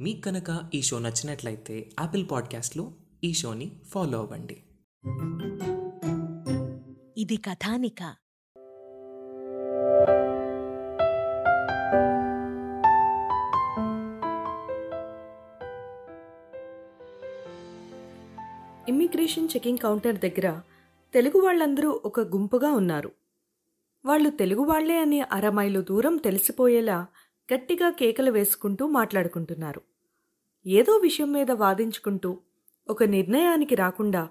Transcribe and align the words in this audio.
మీకు 0.00 0.20
కనుక 0.20 0.70
ఈ 0.74 0.82
షో 0.82 0.98
నచ్చినట్లయితే 0.98 1.90
యాపిల్ 2.00 2.26
పాడ్కాస్ట్లో 2.30 2.92
ఈ 3.24 3.32
షోని 3.32 3.80
ఫాలో 3.88 4.18
అవ్వండి. 4.18 4.62
ఇది 7.20 7.36
కథానిక. 7.36 8.02
ఇమ్మిగ్రేషన్ 18.88 19.48
చెకింగ్ 19.56 19.78
కౌంటర్ 19.78 20.18
దగ్గర 20.18 20.60
తెలుగు 21.14 21.40
వాళ్ళందరూ 21.40 22.00
ఒక 22.04 22.20
గుంపుగా 22.20 22.72
ఉన్నారు. 22.72 23.12
వాళ్ళు 24.04 24.30
తెలుగు 24.30 24.62
వాళ్ళే 24.62 24.98
అని 24.98 25.20
అరమైలు 25.20 25.80
దూరం 25.80 26.16
తెలిసిపోయేలా 26.16 27.06
గట్టిగా 27.54 27.90
కేకలు 27.90 28.30
వేసుకుంటూ 28.30 28.86
మాట్లాడుకుంటున్నారు. 28.86 29.87
ఏదో 30.66 30.92
విషయం 30.96 31.32
మీద 31.32 31.50
వాదించుకుంటూ 31.50 32.38
ఒక 32.88 33.02
నిర్ణయానికి 33.02 33.74
రాకుండా 33.74 34.28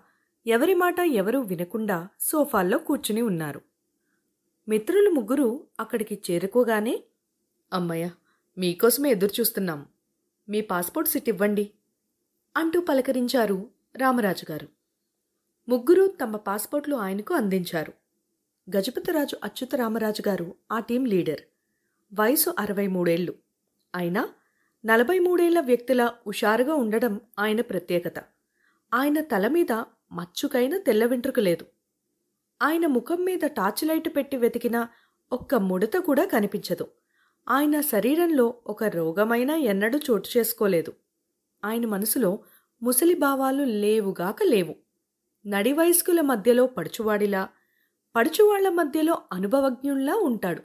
ఎవరి 0.48 0.74
మాట 0.74 1.00
ఎవరూ 1.00 1.42
వినకుండా 1.42 2.08
సోఫాల్లో 2.20 2.78
కూర్చుని 2.78 3.22
ఉన్నారు. 3.22 3.62
మిత్రులు 4.68 5.10
ముగ్గురు 5.10 5.68
అక్కడికి 5.80 6.22
చేరుకోగానే 6.32 7.04
అమ్మయ్య 7.74 8.12
మీకోసమే 8.58 9.12
ఎదురుచూస్తున్నాం. 9.12 9.86
మీ 10.50 10.62
పాస్పోర్ట్ 10.62 11.10
సిట్ 11.10 11.30
ఇవ్వండి 11.30 11.72
అంటూ 12.58 12.82
పలకరించారు 12.82 13.70
రామరాజు 13.96 14.52
గారు 14.52 14.68
ముగ్గురు 15.70 16.08
తమ 16.08 16.36
పాస్పోర్ట్లు 16.36 16.96
ఆయనకు 16.96 17.34
అందించారు. 17.34 17.94
గజపతిరాజు 18.78 19.38
అచ్యుత 19.44 19.76
రామరాజు 19.76 20.24
గారు 20.28 20.56
ఆ 20.72 20.80
టీం 20.80 21.06
లీడర్. 21.06 21.42
వయసు 22.14 22.56
అరవై 22.60 22.88
మూడేళ్ళు 22.88 23.34
అయినా 23.96 24.30
నలభై 24.88 25.20
మూడేళ్ళ 25.20 25.60
వ్యక్తుల 25.60 26.12
హుషారుగా 26.28 26.76
ఉండడం 26.76 27.22
ఆయన 27.40 27.62
ప్రత్యేకత. 27.62 28.14
ఆయన 28.94 29.22
తల 29.22 29.48
మీద 29.48 29.72
మచ్చుకైన 30.12 30.78
తెల్ల 30.78 31.06
వెంట్రుక 31.06 31.40
లేదు. 31.40 31.66
ఆయన 32.62 32.88
ముఖం 32.88 33.26
మీద 33.26 33.40
టార్చ్ 33.46 33.88
లైట్ 33.88 34.10
పెట్టి 34.16 34.38
వెతికిన 34.38 34.88
ఒక్క 35.32 35.56
ముడత 35.56 35.98
కూడా 35.98 36.26
కనిపించదు. 36.26 36.88
ఆయన 37.50 37.82
శరీరంలో 37.82 38.54
ఒక 38.68 38.84
రోగమైనా 38.84 39.56
ఎన్నడూ 39.56 40.00
చోటు 40.12 40.38
చేసుకోలేదు. 40.38 40.94
ఆయన 41.66 41.86
మనసులో 41.86 42.40
ముసలి 42.84 43.14
భావాలు 43.14 43.64
లేవుగాక 43.64 44.44
లేవు. 44.44 44.76
నడి 45.48 45.74
వయస్కుల 45.74 46.22
మధ్యలో 46.22 46.68
పడుచువాడిలా 46.68 47.50
పడుచువాళ్ళ 48.16 48.70
మధ్యలో 48.70 49.18
అనుభవజ్ఞుల్లా 49.34 50.16
ఉంటాడు. 50.16 50.62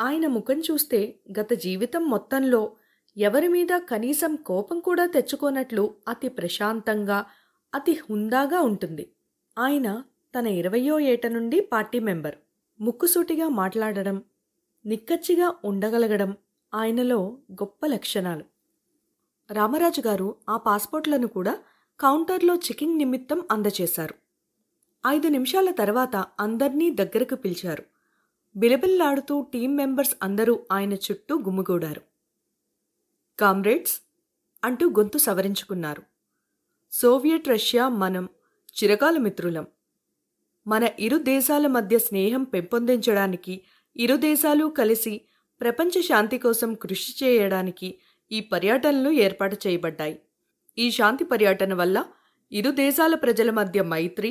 ఆయన 0.00 0.26
ముఖం 0.26 0.60
చూస్తే 0.60 1.18
గత 1.40 1.52
జీవితం 1.52 2.10
మొత్తంలో 2.10 2.76
ఎవరి 3.16 3.48
మీద 3.48 3.68
కనీసం 3.76 4.36
కోపం 4.36 4.80
కూడా 4.80 5.06
తెచ్చుకోనట్లు 5.06 5.94
అతి 6.08 6.28
ప్రశాంతంగా 6.28 7.26
అతి 7.74 7.92
హుందాగా 7.92 8.60
ఉంటుంది. 8.60 9.12
ఆయన 9.58 10.02
తన 10.38 10.46
ఇరవయో 10.46 11.00
ఏట 11.00 11.26
నుండి 11.26 11.60
పార్టీ 11.60 11.98
మెంబర్. 11.98 12.34
ముక్కుసూటిగా 12.80 13.48
మాట్లాడడం 13.48 14.22
నిక్కచ్చిగా 14.86 15.54
ఉండగలగడం 15.64 16.36
ఆయనలో 16.74 17.38
గొప్ప 17.52 17.86
లక్షణాలు. 17.86 18.44
రామరాజు 19.52 20.02
గారు 20.06 20.34
ఆ 20.48 20.56
పాస్పోర్ట్లను 20.56 21.26
కూడా 21.26 21.58
కౌంటర్లో 22.00 22.54
చెకింగ్ 22.54 22.98
నిమిత్తం 22.98 23.42
అందచేశారు. 23.50 24.14
ఐదు 25.06 25.28
నిమిషాల 25.28 25.70
తర్వాత 25.70 26.16
అందర్నీ 26.16 26.90
దగ్గరకు 26.90 27.34
పిలిచారు. 27.34 27.84
బిలబిల్లాడుతూ 28.56 29.46
టీం 29.52 29.76
మెంబర్స్ 29.76 30.14
అందరూ 30.22 30.60
ఆయన 30.72 30.92
చుట్టూ 30.92 31.38
గుమ్మిగూడారు 31.38 32.09
కామ్రేడ్స్ 33.40 33.94
అంటూ 34.64 34.88
గొంతు 34.88 35.18
సవరించుకున్నారు. 35.18 36.02
సోవియట్ 36.92 37.48
రష్యా 37.48 37.88
మనం 37.88 38.28
చిరకాల 38.76 39.16
మిత్రులం. 39.18 39.66
మన 40.66 40.88
ఇరు 40.98 41.18
దేశాల 41.18 41.66
మధ్య 41.66 41.98
స్నేహం 41.98 42.44
పెంపొందించడానికి 42.44 43.54
ఇరు 43.96 44.16
దేశాలు 44.16 44.64
కలిసి 44.78 45.20
ప్రపంచ 45.60 46.02
శాంతి 46.02 46.38
కోసం 46.38 46.74
కృషి 46.74 47.24
చేయడానికి 47.24 47.88
ఈ 48.32 48.40
పర్యటనలు 48.40 49.10
ఏర్పాటు 49.10 49.56
చేయబడ్డాయి. 49.66 50.16
ఈ 50.78 50.90
శాంతి 50.90 51.24
పర్యటన 51.24 51.74
వల్ల 51.74 52.04
ఇరు 52.52 52.70
దేశాల 52.70 53.14
ప్రజల 53.14 53.50
మధ్య 53.50 53.82
మైత్రి 53.82 54.30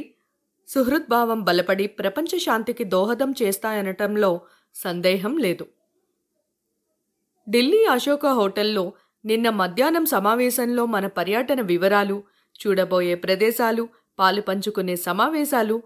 సుహృద్భావం 0.67 1.43
బలపడి 1.43 1.87
ప్రపంచ 1.87 2.37
శాంతికి 2.37 2.83
దోహదం 2.83 3.33
చేస్తాయనటంలో 3.41 4.31
సందేహం 4.75 5.37
లేదు. 5.37 5.65
ఢిల్లీ 7.49 7.85
అశోక 7.85 8.25
హోటల్లో 8.25 8.93
నిన్న 9.25 9.49
మధ్యాహ్నం 9.49 10.05
సమావేశంలో 10.05 10.85
మన 10.85 11.07
పర్యటన 11.07 11.61
వివరాలు 11.61 12.23
చూడబోయే 12.59 13.15
ప్రదేశాలు 13.15 13.87
పాలు 14.19 14.41
పంచుకునే 14.41 14.95
సమావేశాలు 14.95 15.83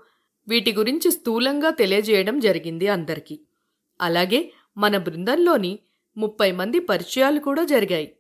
వీటి 0.48 0.74
గురించి 0.74 1.12
స్థూలంగా 1.12 1.70
తెలియజేయడం 1.70 2.40
జరిగింది 2.40 2.88
అందరికీ. 2.88 3.40
అలాగే 4.02 4.52
మన 4.78 4.98
బృందంలోని 4.98 5.80
ముప్పై 6.18 6.52
మంది 6.52 6.80
పరిచయాలు 6.80 7.40
కూడా 7.40 7.64
జరిగాయి. 7.64 8.16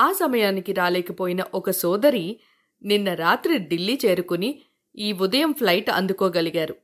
ఆ 0.00 0.12
సమయానికి 0.12 0.72
రాలేకపోయిన 0.72 1.44
ఒక 1.54 1.70
సోదరి 1.70 2.40
నిన్న 2.82 3.14
రాత్రి 3.14 3.58
ఢిల్లీ 3.58 3.98
చేరుకుని 4.06 4.60
ఈ 4.96 5.12
ఉదయం 5.12 5.52
ఫ్లైట్ 5.52 5.90
అందుకోగలిగారు. 5.90 6.74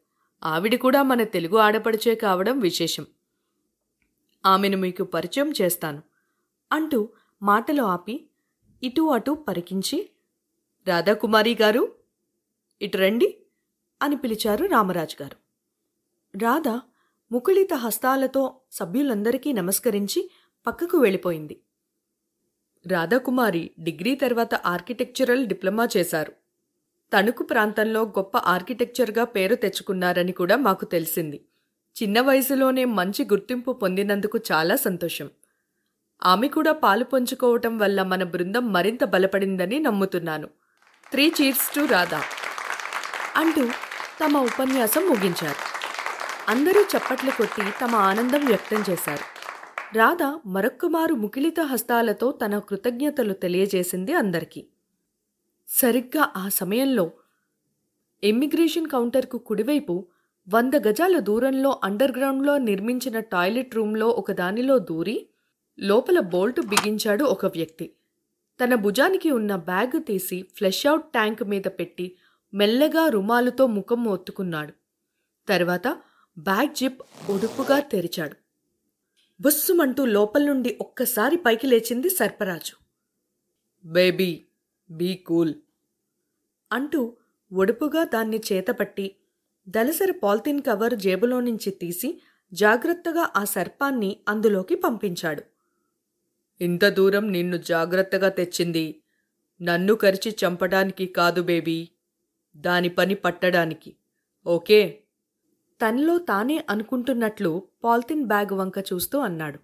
ఆవిడ 0.44 0.74
కూడా 0.76 1.02
మన 1.02 1.22
తెలుగు 1.22 1.58
ఆడపడిచే 1.58 2.14
కావడం 2.14 2.58
విశేషం. 2.58 3.06
ఆమెను 4.48 4.76
మీకు 4.76 5.04
పరిచయం 5.04 5.52
చేస్తాను. 5.62 6.02
అంటూ 6.72 7.08
మాటలు 7.42 7.82
ఆపి 7.82 8.16
ఇటు 8.82 9.02
అటు 9.02 9.32
పరికించి 9.48 10.10
రాధాకుమారి 10.86 11.56
గారు 11.62 11.82
ఇటు 12.82 12.96
రండి 12.96 13.28
అని 14.02 14.16
పిలిచారు 14.16 14.64
రామరాజు 14.66 15.22
గారు. 15.22 15.36
రాధ 16.38 16.68
ముకుళిత 17.32 17.74
హస్తాలతో 17.74 18.42
సభ్యులందరికీ 18.72 19.52
నమస్కరించి 19.52 20.30
పక్కకు 20.66 20.98
వెళ్ళిపోయింది. 20.98 21.60
రాధాకుమారి 22.86 23.70
డిగ్రీ 23.78 24.14
తర్వాత 24.14 24.54
ఆర్కిటెక్చరల్ 24.54 25.46
డిప్లొమా 25.46 25.88
చేశారు. 25.96 26.32
తణుకు 27.12 27.42
ప్రాంతంలో 27.42 28.02
గొప్ప 28.02 28.36
ఆర్కిటెక్చర్గా 28.36 29.24
పేరు 29.24 29.54
తెచ్చుకున్నారని 29.54 30.32
కూడా 30.32 30.56
మాకు 30.56 30.84
తెలిసింది. 30.84 31.44
చిన్న 32.02 32.20
వయసులోనే 32.20 32.84
మంచి 32.84 33.24
గుర్తింపు 33.24 33.72
పొందినందుకు 33.72 34.38
చాలా 34.52 34.76
సంతోషం. 34.76 35.30
ఆమె 36.24 36.48
కూడా 36.48 36.72
పాలు 36.72 37.04
పంచుకోవటం 37.04 37.78
వల్ల 37.78 38.02
మన 38.02 38.22
బృందం 38.22 38.72
మరింత 38.72 39.04
బలపడిందని 39.04 39.78
నమ్ముతున్నాను. 39.78 40.46
Three 41.10 41.32
cheers 41.42 41.74
to 41.74 41.84
Radha. 41.84 42.22
అంటూ 43.36 43.68
తమ 44.24 44.38
ఉపన్యాసం 44.38 45.08
ముగించారు. 45.08 45.68
అందరూ 46.48 46.82
చప్పట్లు 46.82 47.30
కొట్టి 47.30 47.62
తమ 47.82 47.94
ఆనందం 47.94 48.46
వ్యక్తం 48.46 48.84
చేశారు. 48.90 49.24
రాధ 49.98 50.22
మరొక్కమారు 50.46 51.14
ముకిలిత 51.14 51.60
హస్తాలతో 51.60 52.32
తన 52.32 52.58
కృతజ్ఞతలు 52.58 53.32
తెలియజేసింది 53.32 54.14
అందరికీ. 54.14 54.66
సరిగ్గా 55.68 56.32
ఆ 56.36 56.48
సమయంలో 56.48 57.10
ఇమ్మిగ్రేషన్ 58.24 58.88
కౌంటర్కు 58.88 59.38
కుడివైపు 59.38 60.06
వంద 60.48 60.74
గజాల 60.88 61.18
దూరంలో 61.18 61.80
అండర్ 61.84 62.12
గ్రౌండ్లో 62.18 62.58
నిర్మించిన 62.58 63.20
టాయిలెట్ 63.20 63.74
రూంలో 63.74 64.08
ఒకదానిలో 64.08 64.78
దూరి 64.78 65.28
లోపల 65.80 66.20
బోల్టు 66.20 66.60
బిగించాడు 66.60 67.24
ఒక 67.24 67.46
వ్యక్తి. 67.46 67.92
తన 68.64 68.74
భుజానికి 68.74 69.30
ఉన్న 69.30 69.56
బ్యాగ్ 69.56 70.06
తీసి 70.06 70.48
ఫ్లెష్ 70.54 70.86
అవుట్ 70.86 71.04
ట్యాంక్ 71.12 71.44
మీద 71.44 71.62
పెట్టి 71.62 72.16
మెల్లగా 72.54 73.08
రుమాలుతో 73.08 73.66
ముఖం 73.66 74.04
ఒత్తుకున్నాడు 74.04 74.72
తర్వాత 75.48 75.88
బ్యాగ్ 76.38 76.74
జిప్ 76.74 77.02
ఒడుపుగా 77.30 77.78
తెరిచాడు. 77.78 78.36
బుస్సుమంటూ 79.40 80.04
లోపల 80.04 80.44
నుండి 80.44 80.78
ఒక్కసారి 80.80 81.36
పైకి 81.36 81.66
లేచింది 81.66 82.10
సర్పరాజు. 82.10 82.74
బేబీ 83.84 84.44
బీ 84.90 85.14
కూల్ 85.14 85.54
అంటూ 86.72 87.16
ఒడుపుగా 87.52 88.04
దాన్ని 88.04 88.40
చేతపట్టి 88.52 89.14
దలసరి 89.68 90.12
పాలిథిన్ 90.12 90.62
కవర్ 90.62 90.94
జేబులో 90.94 91.40
నుంచి 91.40 91.70
తీసి 91.70 92.20
జాగ్రత్తగా 92.52 93.30
ఆ 93.36 93.44
సర్పాన్ని 93.44 94.16
అందులోకి 94.28 94.74
పంపించాడు. 94.74 95.42
ఇంత 96.60 96.84
దూరం 96.84 97.32
నిన్ను 97.32 97.56
జాగ్రత్తగా 97.56 98.28
తెచ్చింది. 98.28 99.02
నన్ను 99.62 99.94
కరిచి 99.94 100.36
చంపడానికి 100.46 101.06
కాదు 101.06 101.42
బేబీ. 101.42 101.88
దాని 102.56 102.88
పని 102.88 103.14
పట్టడానికి. 103.14 103.96
ఓకే? 104.46 105.02
తనలో 105.86 106.18
తానే 106.18 106.64
అనుకుంటున్నట్లు 106.70 107.62
పాలిథిన్ 107.84 108.26
బ్యాగ్ 108.26 108.52
వంక 108.52 108.78
చూస్తూ 108.78 109.18
అన్నాడు. 109.18 109.58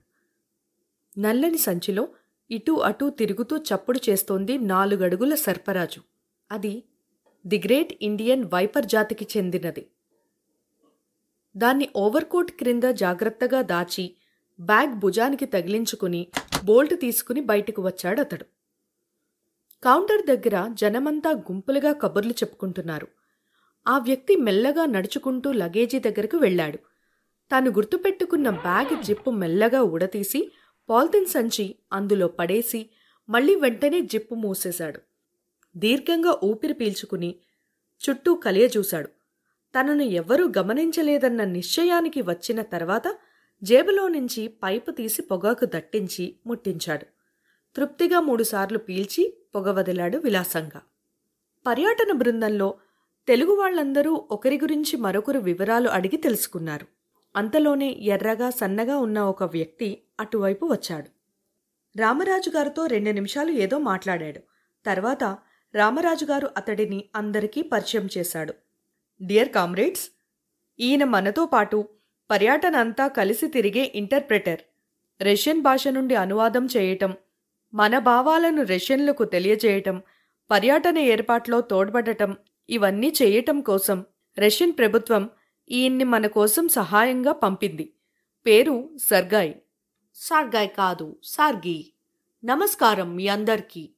నల్లని 1.19 1.59
సంచిలో 1.59 2.09
ఇటూ 2.51 2.77
అటూ 2.77 3.11
తిరుగుతూ 3.11 3.57
చప్పుడు 3.57 4.01
చేస్తోంది 4.09 4.59
నాలుగడుగుల 4.59 5.35
సర్పరాజు. 5.35 6.01
అది 6.53 6.85
ది 7.47 7.59
గ్రేట్ 7.59 7.93
ఇండియన్ 8.03 8.45
వైపర్ 8.45 8.87
జాతికి 8.87 9.27
చెందినది. 9.37 9.87
దాన్ని 11.57 11.89
ఓవర్కోట్ 11.97 12.53
క్రింద 12.53 12.83
జాగ్రత్తగా 12.83 13.63
దాచి 13.63 14.17
బ్యాగ్ 14.61 14.95
భుజానికి 14.99 15.47
తగిలించుకుని 15.47 16.27
బోల్ట్ 16.65 17.01
తీసుకుని 17.01 17.41
బయటకు 17.41 17.83
వచ్చాడతడు 17.83 18.45
కౌంటర్ 19.83 20.27
దగ్గర 20.27 20.69
జనమంతా 20.73 21.31
గుంపులుగా 21.31 21.93
కబుర్లు 21.93 22.33
చెప్పుకుంటున్నారు. 22.33 23.09
ఆ 23.89 23.99
వ్యక్తి 23.99 24.37
మెల్లగా 24.37 24.85
నడుచుకుంటూ 24.87 25.53
లగేజీ 25.53 25.99
దగ్గరకు 25.99 26.37
వెళ్ళాడు. 26.37 26.79
తాను 27.51 27.71
గుర్తుపెట్టుకున్న 27.71 28.51
బ్యాగ్ 28.51 29.03
జిప్పు 29.05 29.31
మెల్లగా 29.31 29.83
ఉడతీసి 29.83 30.53
పాలిథిన్ 30.89 31.27
సంచి 31.27 31.75
అందులో 31.93 32.29
పడేసి 32.29 32.91
మళ్ళీ 33.29 33.55
వెంటనే 33.55 34.01
జిప్పు 34.01 34.35
మూసేశాడు. 34.35 35.01
దీర్ఘంగా 35.77 36.41
ఊపిరి 36.45 36.75
పీల్చుకుని 36.75 37.35
చుట్టూ 38.03 38.35
కలియజూశాడు 38.35 39.09
తనను 39.75 40.03
ఎవ్వరూ 40.03 40.53
గమనించలేదన్న 40.59 41.45
నిశ్చయానికి 41.45 42.21
వచ్చిన 42.21 42.63
తర్వాత 42.63 43.17
జేబులో 43.63 44.09
నుంచి 44.09 44.49
పైపు 44.49 44.91
తీసి 44.91 45.23
పొగాకు 45.23 45.65
దట్టించి 45.65 46.37
ముట్టించాడు. 46.47 47.07
తృప్తిగా 47.77 48.21
మూడుసార్లు 48.21 48.79
పీల్చి 48.79 49.37
పొగ 49.55 49.71
వదిలాడు 49.71 50.19
విలాసంగా. 50.19 50.83
పర్యాటన 51.67 52.13
బృందంలో 52.13 52.75
తెలుగు 53.29 53.55
వాళ్ళందరూ 53.55 54.29
ఒకరి 54.31 54.57
గురించి 54.57 54.97
మరొకరు 54.97 55.39
వివరాలు 55.39 55.89
అడిగి 55.89 56.17
తెలుసుకున్నారు. 56.17 56.87
అంతలోనే 57.37 57.91
ఎర్రగా 58.01 58.51
సన్నగా 58.51 58.97
ఉన్న 58.99 59.21
ఒక 59.21 59.43
వ్యక్తి 59.43 60.03
అటువైపు 60.21 60.67
వచ్చాడు. 60.67 61.09
రామరాజు 61.99 62.51
గారితో 62.51 62.87
రెండు 62.87 63.11
నిమిషాలు 63.11 63.51
ఏదో 63.51 63.79
మాట్లాడాడు. 63.79 64.41
తర్వాత 64.87 65.39
రామరాజుగారు 65.75 66.51
అతడిని 66.57 67.05
అందరికీ 67.17 67.63
పరిచయం 67.63 68.09
చేశాడు. 68.19 68.55
డియర్ 69.23 69.49
కామ్రేడ్స్ 69.49 70.11
ఈయన 70.81 71.05
మనతో 71.05 71.47
పాటు 71.47 71.89
పర్యటన 72.31 72.77
అంతా 72.77 73.09
కలిసి 73.09 73.49
తిరిగే 73.49 73.93
ఇంటర్ప్రెటర్ 73.95 74.61
రష్యన్ 75.23 75.63
భాష 75.63 75.89
నుండి 75.89 76.15
అనువాదం 76.15 76.69
చేయటం 76.77 77.15
మన 77.75 77.99
భావాలను 77.99 78.63
రష్యన్లకు 78.63 79.25
తెలియజేయటం 79.25 80.03
పర్యటన 80.51 80.99
ఏర్పాట్లో 80.99 81.61
తోడ్పడటం 81.61 82.37
ఇవన్నీ 82.71 83.13
చేయటం 83.23 83.61
కోసం 83.61 84.05
రష్యన్ 84.39 84.73
ప్రభుత్వం 84.73 85.31
ఈయన్ని 85.71 86.05
మన 86.05 86.27
కోసం 86.27 86.69
సహాయంగా 86.69 87.33
పంపింది. 87.33 87.93
పేరు 88.47 88.91
సర్గాయ్ 89.11 89.55
సార్గాయ్ 90.15 90.69
కాదు 90.69 91.17
సార్గి. 91.25 91.93
నమస్కారం 92.45 93.17
మీ 93.17 93.29
అందరికీ. 93.29 93.91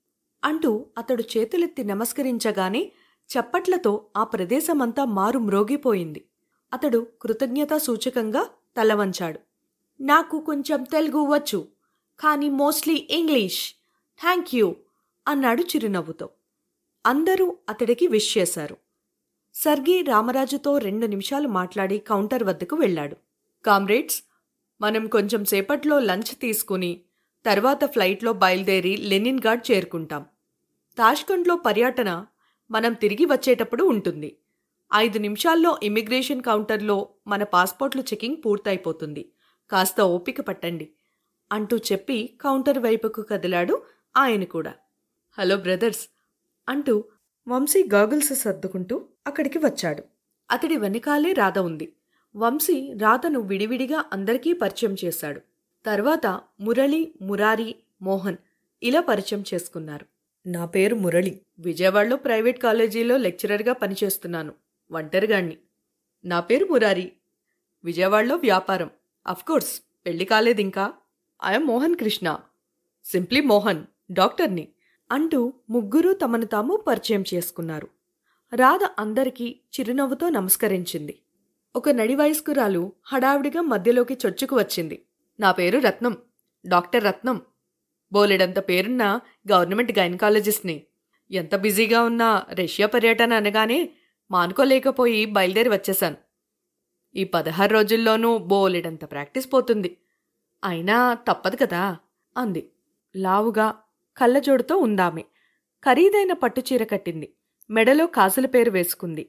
అంటూ 0.47 0.87
అతడు 0.99 1.23
చేతులెత్తి 1.23 1.85
నమస్కరించగానే 1.85 2.93
చప్పట్లతో 3.31 4.07
ఆ 4.17 4.25
ప్రదేశమంతా 4.25 5.05
మారు 5.05 5.39
మ్రోగిపోయింది. 5.39 6.25
అతడు 6.73 7.07
కృతజ్ఞతా 7.23 7.79
సూచకంగా 7.79 8.43
తలవంచాడు 8.77 9.41
నాకు 10.01 10.41
కొంచెం 10.41 10.83
తెలుగు 10.83 11.19
వచ్చు 11.19 11.69
కానీ 12.21 12.49
మోస్ట్లీ 12.49 13.07
ఇంగ్లీష్. 13.11 13.75
థ్యాంక్ 14.21 14.55
యూ 14.55 14.77
అన్నాడు 15.29 15.63
చిరునవ్వుతో. 15.63 16.31
అందరూ 17.07 17.57
అతడికి 17.69 18.07
విష్ 18.07 18.39
చేశారు. 18.39 18.77
సర్గీ 19.55 20.03
రామరాజుతో 20.03 20.79
రెండు 20.79 21.07
నిమిషాలు 21.07 21.49
మాట్లాడి 21.49 21.99
కౌంటర్ 21.99 22.45
వద్దకు 22.45 22.77
వెళ్ళాడు. 22.77 23.17
కామ్రేడ్స్ 23.65 24.23
మనం 24.81 25.07
కొంచెం 25.07 25.45
సేపట్లో 25.45 25.99
లంచ్ 26.01 26.35
తీసుకుని 26.41 27.01
తర్వాత 27.47 27.85
ఫ్లైట్లో 27.85 28.33
బయలుదేరి 28.33 28.97
లెనిన్ 28.97 29.41
గార్డ్ 29.47 29.71
చేరుకుంటాం. 29.71 30.27
తాష్కండ్లో 30.99 31.57
పర్యటన 31.57 32.27
మనం 32.71 32.93
తిరిగి 32.93 33.25
వచ్చేటప్పుడు 33.25 33.85
ఉంటుంది. 33.85 34.37
ఐదు 34.95 35.19
నిమిషాల్లో 35.19 35.81
ఇమిగ్రేషన్ 35.83 36.43
కౌంటర్లో 36.43 37.09
మన 37.27 37.43
పాస్పోర్ట్లు 37.45 38.03
చెకింగ్ 38.03 38.37
పూర్తయిపోతుంది. 38.47 39.33
కాస్త 39.71 40.01
ఓపిక 40.01 40.41
పట్టండి. 40.41 40.93
అంటూ 41.53 41.77
చెప్పి 41.77 42.39
కౌంటర్ 42.41 42.79
వైపుకు 42.79 43.23
కదిలాడు 43.23 43.83
ఆయన 44.17 44.45
కూడా. 44.45 44.75
హలో 45.39 45.57
బ్రదర్స్ 45.57 46.09
అంటూ 46.69 47.05
వంశీ 47.49 47.89
గాగుల్స్ 47.95 48.35
సర్దుకుంటూ 48.35 49.09
అక్కడికి 49.27 49.59
వచ్చాడు. 49.59 50.03
అతడి 50.51 50.77
వెనకాలే 50.77 51.33
రాధ 51.33 51.59
ఉంది. 51.59 51.97
వంశీ 52.37 52.93
రాధను 52.93 53.41
విడివిడిగా 53.41 54.05
అందరికీ 54.13 54.53
పరిచయం 54.53 54.97
చేశాడు. 55.05 55.41
తర్వాత 55.87 56.41
మురళి 56.61 57.15
మురారి 57.23 57.77
మోహన్ 58.03 58.37
ఇలా 58.83 59.01
పరిచయం 59.01 59.45
చేసుకున్నారు. 59.55 60.07
నా 60.47 60.67
పేరు 60.67 60.95
మురళి. 60.95 61.41
విజయవాడలో 61.59 62.17
ప్రైవేట్ 62.17 62.63
కాలేజీలో 62.63 63.17
లెక్చరర్గా 63.17 63.73
పనిచేస్తున్నాను. 63.73 64.53
ఒంటరిగాణ్ణి. 64.91 65.59
నా 66.25 66.41
పేరు 66.41 66.65
మురారి. 66.65 67.13
విజయవాడలో 67.85 68.37
వ్యాపారం. 68.37 68.91
అఫ్కోర్స్ 69.27 69.83
పెళ్ళి 70.07 70.25
కాలేదింకా? 70.25 70.93
ఐఎమ్ 71.45 71.67
మోహన్ 71.67 71.97
కృష్ణ 71.97 72.39
సింప్లీ 73.05 73.41
మోహన్ 73.41 73.85
డాక్టర్ని. 74.11 74.69
అంటూ 75.13 75.53
ముగ్గురు 75.71 76.13
తమను 76.13 76.47
తాము 76.47 76.77
పరిచయం 76.77 77.25
చేసుకున్నారు. 77.35 77.89
రాధ 78.55 78.81
అందరికీ 78.99 79.61
చిరునవ్వుతో 79.81 80.29
నమస్కరించింది. 80.29 81.19
ఒక 81.77 81.89
నడి 81.89 82.15
వయస్కురాలు 82.15 82.93
హడావిడిగా 83.05 83.61
మధ్యలోకి 83.61 84.15
చొచ్చుకు 84.15 84.57
వచ్చింది. 84.57 85.03
నా 85.41 85.53
పేరు 85.53 85.79
రత్నం. 85.79 86.17
డాక్టర్ 86.67 87.05
రత్నం. 87.05 87.43
బోలెడంత 88.13 88.59
పేరున్న 88.59 89.21
గవర్నమెంట్ 89.53 89.99
గైనకాలజిస్ట్ని. 89.99 90.83
ఎంత 91.31 91.57
బిజీగా 91.57 92.03
ఉన్నా 92.03 92.47
రష్యా 92.53 92.87
పర్యటన 92.87 93.33
అనగానే 93.33 93.91
మానుకోలేకపోయి 94.31 95.27
బయలుదేరి 95.27 95.69
వచ్చేశాను. 95.69 96.17
ఈ 97.17 97.25
పదహారు 97.25 97.73
రోజుల్లోనూ 97.73 98.39
బోలెడంత 98.39 99.11
ప్రాక్టీస్ 99.11 99.53
పోతుంది. 99.53 99.97
అయినా 100.65 101.15
తప్పదు 101.15 101.57
కదా 101.57 101.97
అంది. 102.37 102.71
లావుగా 103.17 103.75
కళ్ళజోడుతో 104.17 104.77
ఉందామె. 104.77 105.23
ఖరీదైన 105.85 106.33
పట్టుచీర 106.33 106.85
కట్టింది. 106.85 107.33
మెడలో 107.71 108.07
కాసుల 108.07 108.47
పేరు 108.47 108.71
వేసుకుంది. 108.71 109.29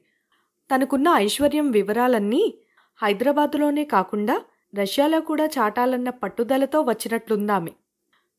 తనకున్న 0.74 1.08
ఐశ్వర్యం 1.08 1.70
వివరాలన్నీ 1.70 2.58
హైదరాబాదులోనే 3.02 3.84
కాకుండా 3.84 4.44
రష్యాలో 4.74 5.20
కూడా 5.20 5.44
చాటాలన్న 5.44 6.10
పట్టుదలతో 6.10 6.80
వచ్చినట్లుందామె. 6.80 7.70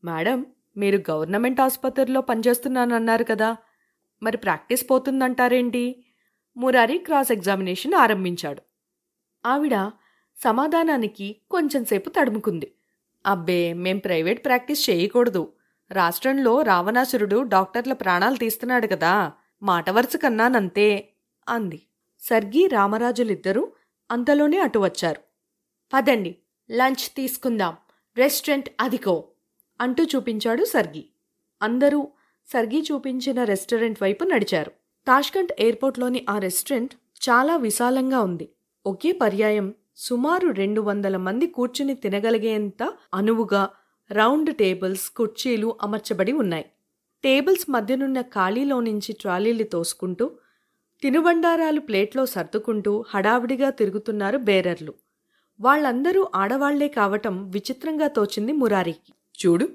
మేడం 0.04 0.46
మీరు 0.78 1.04
గవర్నమెంట్ 1.12 1.62
ఆసుపత్రిలో 1.62 2.22
పనిచేస్తున్నానన్నారు 2.22 3.24
కదా. 3.24 3.58
మరి 4.24 4.38
ప్రాక్టీస్ 4.38 4.90
పోతుందంటారేంటి? 4.92 6.06
మురారి 6.58 6.98
క్రాస్ 6.98 7.32
ఎగ్జామినేషన్ 7.32 7.94
ఆరంభించాడు. 7.94 8.62
ఆవిడ 9.46 9.92
సమాధానానికి 10.44 11.42
కొంచెంసేపు 11.52 12.10
తడుముకుంది. 12.10 12.74
అబ్బే 13.26 13.74
మేం 13.74 13.98
ప్రైవేట్ 13.98 14.46
ప్రాక్టీస్ 14.46 14.90
చేయకూడదు. 14.90 15.54
రాష్ట్రంలో 15.92 16.62
రావణాసురుడు 16.62 17.42
డాక్టర్ల 17.42 17.94
ప్రాణాలు 17.94 18.36
తీస్తున్నాడు 18.36 18.88
కదా. 18.88 19.32
మాట 19.64 19.90
వరుస 19.90 20.16
కన్నానంతే 20.16 21.14
అంది. 21.50 21.82
సర్గి 22.20 22.68
రామరాజులిద్దరూ 22.68 23.72
అంతలోనే 24.12 24.60
అటు 24.60 24.80
వచ్చారు. 24.80 25.22
పదండి 25.94 26.36
లంచ్ 26.72 27.16
తీసుకుందాం. 27.16 27.78
రెస్టారెంట్ 28.18 28.70
అదికో 28.80 29.28
అంటూ 29.82 30.04
చూపించాడు 30.04 30.64
సర్గి. 30.64 31.06
అందరూ 31.62 32.08
సర్గి 32.48 32.82
చూపించిన 32.82 33.44
రెస్టారెంట్ 33.44 34.04
వైపు 34.04 34.24
నడిచారు. 34.24 34.72
తాష్కంట్ 35.08 35.54
ఎయిర్పోర్ట్లోని 35.60 36.26
ఆ 36.30 36.40
రెస్టారెంట్ 36.40 36.94
చాలా 37.30 37.56
విశాలంగా 37.56 38.20
ఉంది. 38.20 38.50
ఒకే 38.86 39.12
పర్యాయం. 39.12 39.74
సుమారు 39.96 40.50
రెండు 40.50 40.82
వందల 40.82 41.18
మంది 41.18 41.48
కూర్చుని 41.48 41.94
తినగలిగేంత 41.94 42.94
అనువుగా 43.14 43.70
రౌండ్ 44.12 44.56
టేబుల్స్ 44.56 45.10
కుర్చీలు 45.10 45.78
అమర్చబడి 45.82 46.32
ఉన్నాయి. 46.32 46.66
టేబుల్స్ 47.24 47.70
మధ్యనున్న 47.70 48.22
ఖాళీలో 48.22 48.80
నుంచి 48.80 49.14
ట్రాలీలు 49.14 49.64
తోసుకుంటూ 49.64 50.32
తినుబండారాలు 51.02 51.80
ప్లేట్లో 51.80 52.26
సర్దుకుంటూ 52.26 53.06
హడావిడిగా 53.10 53.70
తిరుగుతున్నారు 53.70 54.38
బేరర్లు. 54.38 54.94
వాళ్ళందరూ 55.62 56.28
ఆడవాళ్ళే 56.36 56.88
కావటం 56.88 57.50
విచిత్రంగా 57.50 58.08
తోచింది 58.08 58.52
మురారికి. 58.52 59.14
చూడు 59.38 59.70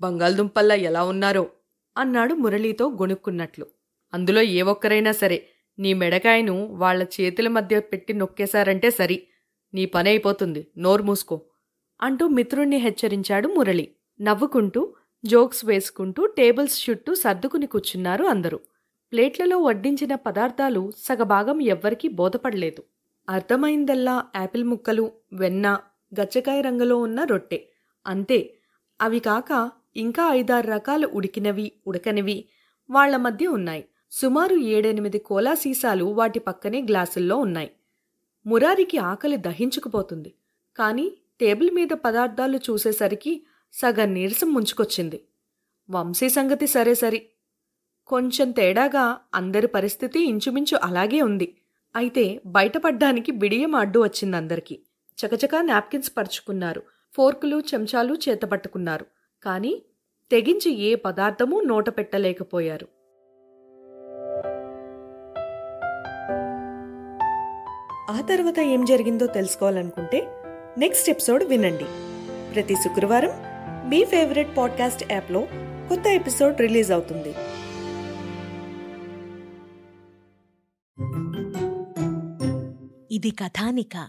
బంగాళదుంపల్లా 0.00 0.74
ఎలా 0.74 1.04
ఉన్నారో 1.04 1.50
అన్నాడు 1.96 2.34
మురళీతో 2.34 2.88
గొణుక్కున్నట్లు. 2.90 3.66
అందులో 4.14 4.42
ఏ 4.42 4.62
ఒక్కరైనా 4.62 5.12
సరే 5.12 5.46
నీ 5.78 5.94
మెడకాయను 5.94 6.66
వాళ్ళ 6.74 7.06
చేతుల 7.20 7.48
మధ్య 7.48 7.80
పెట్టి 7.80 8.12
నొక్కేశారంటే 8.12 8.90
సరి. 8.90 9.22
నీ 9.74 9.84
పని 9.86 10.08
అయిపోతుంది 10.10 10.66
నోరు 10.78 11.02
మూసుకో 11.02 11.40
అంటూ 12.02 12.28
మిత్రుణ్ణి 12.28 12.76
హెచ్చరించాడు 12.76 13.48
మురళి. 13.48 13.86
నవ్వుకుంటూ 14.20 14.94
జోక్స్ 15.24 15.64
వేసుకుంటూ 15.64 16.26
టేబుల్స్ 16.26 16.90
చుట్టూ 16.90 17.14
సర్దుకుని 17.14 17.66
కూర్చున్నారు 17.66 18.24
అందరూ. 18.24 18.60
ప్లేట్లలో 19.12 19.58
వడ్డించిన 19.58 20.14
పదార్థాలు 20.14 20.92
సగభాగం 20.98 21.62
ఎవ్వరికీ 21.62 22.08
బోధపడలేదు. 22.08 22.82
అర్థమైందల్లా 23.28 24.24
యాపిల్ 24.36 24.64
ముక్కలు 24.64 25.12
వెన్న 25.32 25.80
గచ్చకాయ 26.20 26.60
రంగులో 26.60 26.96
ఉన్న 26.96 27.24
రొట్టె. 27.24 27.60
అంతే 28.06 28.38
అవి 29.00 29.20
కాక 29.20 29.70
ఇంకా 29.96 30.28
ఐదారు 30.34 30.66
రకాలు 30.66 31.06
ఉడికినవి 31.06 31.72
ఉడకనివి 31.86 32.44
వాళ్ళ 32.90 33.16
మధ్య 33.16 33.46
ఉన్నాయి. 33.46 33.84
సుమారు 34.10 34.56
ఏడెనిమిది 34.56 35.18
కోలా 35.18 35.54
సీసాలు 35.54 36.04
వాటి 36.04 36.38
పక్కనే 36.38 36.82
గ్లాసుల్లో 36.82 37.36
ఉన్నాయి. 37.36 37.70
మురారికి 38.46 38.98
ఆకలి 38.98 39.36
దహించుకుపోతుంది. 39.36 40.34
కాని 40.76 41.12
టేబుల్ 41.40 41.70
మీద 41.70 41.88
పదార్థాలు 41.88 42.56
చూసేసరికి 42.56 43.46
సగం 43.72 44.14
నీరసం 44.14 44.54
ముంచుకొచ్చింది. 44.54 45.24
వంశీ 45.90 46.28
సంగతి 46.28 46.66
సరే 46.66 46.94
సరి. 46.94 47.26
కొంచెం 48.06 48.50
తేడాగా 48.50 49.18
అందరి 49.34 49.66
పరిస్థితి 49.66 50.20
ఇంచుమించు 50.24 50.78
అలాగే 50.82 51.22
ఉంది. 51.22 51.56
అయితే 51.96 52.40
బయటపడ్డానికి 52.46 53.32
బిడియం 53.32 53.74
అడ్డు 53.74 54.00
వచ్చింది 54.00 54.36
అందరికీ. 54.36 54.80
చకచకా 55.18 55.62
నాప్కిన్స్ 55.62 56.12
పరుచుకున్నారు. 56.16 56.82
ఫోర్కులు 57.14 57.62
చెంచాలు 57.74 58.14
చేతపట్టుకున్నారు. 58.14 59.06
కానీ 59.42 59.82
తెగించి 60.30 60.70
ఏ 60.70 60.94
పదార్థమూ 60.94 61.60
నోట 61.60 61.88
పెట్టలేకపోయారు. 61.88 62.88
ఆ 68.10 68.20
తర్వాత 68.20 68.60
ఏం 68.60 68.84
జరిగిందో 68.84 69.26
తెలుసుకోవాలనుకుంటే 69.26 70.28
నెక్స్ట్ 70.78 71.10
ఎపిసోడ్ 71.10 71.44
వినండి. 71.44 71.84
ప్రతి 72.54 72.74
శుక్రవారం 72.74 73.30
మీ 73.88 74.04
ఫేవరెట్ 74.04 74.56
పాడ్కాస్ట్ 74.56 75.12
యాప్లో 75.12 75.48
కొత్త 75.88 76.06
ఎపిసోడ్ 76.06 76.60
రిలీజ్ 76.60 76.92
అవుతుంది. 76.92 77.34
ఇది 83.14 83.30
కథానిక. 83.30 84.08